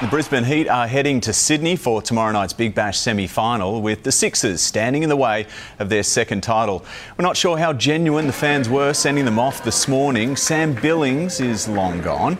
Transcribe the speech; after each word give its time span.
The 0.00 0.06
Brisbane 0.06 0.44
Heat 0.44 0.66
are 0.66 0.86
heading 0.86 1.20
to 1.20 1.34
Sydney 1.34 1.76
for 1.76 2.00
tomorrow 2.00 2.32
night's 2.32 2.54
Big 2.54 2.74
Bash 2.74 2.98
semi 2.98 3.26
final, 3.26 3.82
with 3.82 4.02
the 4.02 4.10
Sixers 4.10 4.62
standing 4.62 5.02
in 5.02 5.10
the 5.10 5.16
way 5.16 5.46
of 5.78 5.90
their 5.90 6.02
second 6.02 6.42
title. 6.42 6.86
We're 7.18 7.22
not 7.26 7.36
sure 7.36 7.58
how 7.58 7.74
genuine 7.74 8.26
the 8.26 8.32
fans 8.32 8.66
were 8.66 8.94
sending 8.94 9.26
them 9.26 9.38
off 9.38 9.62
this 9.62 9.88
morning. 9.88 10.36
Sam 10.36 10.72
Billings 10.72 11.38
is 11.38 11.68
long 11.68 12.00
gone. 12.00 12.38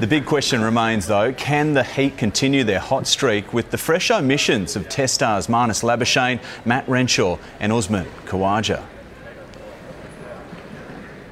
The 0.00 0.06
big 0.06 0.26
question 0.26 0.60
remains, 0.60 1.06
though 1.06 1.32
can 1.32 1.72
the 1.72 1.82
Heat 1.82 2.18
continue 2.18 2.62
their 2.62 2.78
hot 2.78 3.06
streak 3.06 3.54
with 3.54 3.70
the 3.70 3.78
fresh 3.78 4.10
omissions 4.10 4.76
of 4.76 4.90
Test 4.90 5.14
stars 5.14 5.46
Marnus 5.46 5.82
Labuschagne, 5.82 6.42
Matt 6.66 6.86
Renshaw, 6.86 7.38
and 7.58 7.72
Usman 7.72 8.06
Khawaja? 8.26 8.84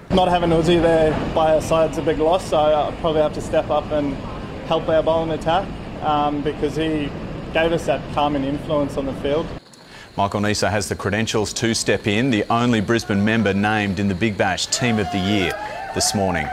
Not 0.09 0.29
having 0.29 0.49
Uzi 0.49 0.81
there 0.81 1.13
by 1.35 1.53
our 1.53 1.61
side 1.61 1.91
is 1.91 1.99
a 1.99 2.03
big 2.03 2.17
loss, 2.17 2.49
so 2.49 2.57
I'll 2.57 2.93
probably 2.93 3.21
have 3.21 3.35
to 3.35 3.43
step 3.43 3.69
up 3.69 3.91
and 3.91 4.17
help 4.67 4.89
our 4.89 5.03
bowling 5.03 5.31
attack 5.31 5.67
um, 6.03 6.43
because 6.43 6.77
he 6.77 7.11
gave 7.53 7.73
us 7.73 7.87
that 7.87 8.01
calming 8.15 8.45
influence 8.45 8.97
on 8.97 9.07
the 9.07 9.15
field. 9.15 9.47
Michael 10.17 10.41
Neser 10.41 10.71
has 10.71 10.89
the 10.89 10.97
credentials 10.97 11.53
to 11.55 11.75
step 11.75 12.07
in, 12.07 12.31
the 12.31 12.45
only 12.51 12.81
Brisbane 12.81 13.25
member 13.25 13.53
named 13.53 13.99
in 13.99 14.09
the 14.09 14.15
Big 14.15 14.37
Bash 14.39 14.67
Team 14.67 14.99
of 14.99 15.11
the 15.13 15.19
Year 15.19 15.53
this 15.95 16.15
morning. 16.15 16.47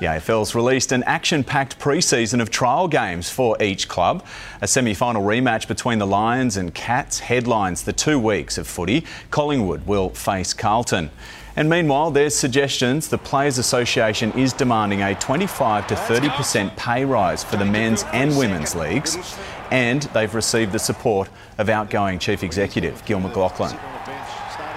The 0.00 0.06
AFL's 0.06 0.54
released 0.54 0.92
an 0.92 1.02
action 1.02 1.44
packed 1.44 1.78
pre 1.78 2.00
season 2.00 2.40
of 2.40 2.50
trial 2.50 2.88
games 2.88 3.28
for 3.28 3.62
each 3.62 3.86
club. 3.86 4.24
A 4.62 4.66
semi 4.66 4.94
final 4.94 5.22
rematch 5.22 5.68
between 5.68 5.98
the 5.98 6.06
Lions 6.06 6.56
and 6.56 6.72
Cats 6.72 7.18
headlines 7.18 7.82
the 7.82 7.92
two 7.92 8.18
weeks 8.18 8.56
of 8.56 8.66
footy. 8.66 9.04
Collingwood 9.30 9.86
will 9.86 10.08
face 10.08 10.54
Carlton. 10.54 11.10
And 11.54 11.68
meanwhile, 11.68 12.10
there's 12.10 12.34
suggestions 12.34 13.08
the 13.08 13.18
Players 13.18 13.58
Association 13.58 14.32
is 14.32 14.54
demanding 14.54 15.02
a 15.02 15.14
25 15.16 15.86
to 15.88 15.94
30% 15.94 16.74
pay 16.76 17.04
rise 17.04 17.44
for 17.44 17.58
the 17.58 17.66
men's 17.66 18.04
and 18.14 18.34
women's 18.38 18.74
leagues, 18.74 19.18
and 19.70 20.04
they've 20.14 20.34
received 20.34 20.72
the 20.72 20.78
support 20.78 21.28
of 21.58 21.68
outgoing 21.68 22.18
Chief 22.18 22.42
Executive 22.42 23.04
Gil 23.04 23.20
McLachlan. 23.20 23.78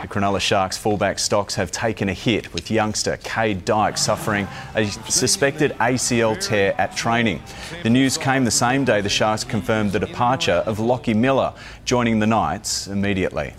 The 0.04 0.10
Cronulla 0.10 0.42
Sharks 0.42 0.78
fullback 0.78 1.18
stocks 1.18 1.56
have 1.56 1.72
taken 1.72 2.10
a 2.10 2.14
hit, 2.14 2.54
with 2.54 2.70
youngster 2.70 3.16
Kade 3.24 3.64
Dyke 3.64 3.98
suffering 3.98 4.50
a 4.76 4.86
suspected 4.86 5.72
ACL 5.80 6.38
tear 6.46 6.76
at 6.78 6.94
training. 6.94 7.42
The 7.84 7.90
news 7.90 8.18
came 8.18 8.44
the 8.44 8.52
same 8.52 8.84
day 8.84 9.00
the 9.00 9.08
Sharks 9.08 9.46
confirmed 9.46 9.94
the 9.94 10.02
departure 10.02 10.62
of 10.66 10.78
Lockie 10.78 11.14
Miller, 11.14 11.54
joining 11.86 12.20
the 12.20 12.28
Knights 12.28 12.88
immediately. 12.88 13.54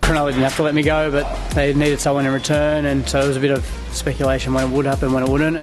Cronulla 0.00 0.30
didn't 0.30 0.42
have 0.42 0.56
to 0.56 0.64
let 0.64 0.74
me 0.74 0.82
go, 0.82 1.08
but 1.12 1.50
they 1.50 1.72
needed 1.72 2.00
someone 2.00 2.26
in 2.26 2.32
return, 2.32 2.86
and 2.86 3.08
so 3.08 3.20
there 3.20 3.28
was 3.28 3.36
a 3.36 3.40
bit 3.40 3.52
of 3.52 3.64
speculation 3.92 4.54
when 4.54 4.64
it 4.64 4.74
would 4.74 4.86
happen, 4.86 5.12
when 5.12 5.22
it 5.22 5.28
wouldn't. 5.28 5.62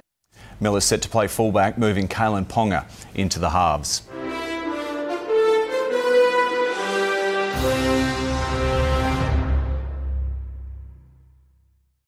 Miller's 0.58 0.86
set 0.86 1.02
to 1.02 1.10
play 1.10 1.26
fullback, 1.26 1.76
moving 1.76 2.08
Kalyn 2.08 2.46
Ponga 2.46 2.86
into 3.14 3.38
the 3.38 3.50
halves. 3.50 4.04